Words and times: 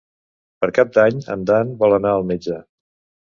Per 0.63 0.69
Cap 0.77 0.95
d'Any 0.95 1.19
en 1.35 1.45
Dan 1.51 1.75
vol 1.83 1.95
anar 1.99 2.17
al 2.21 2.25
metge. 2.31 2.57